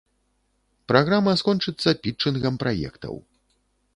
[0.91, 3.15] Праграма скончыцца пітчынгам праектаў.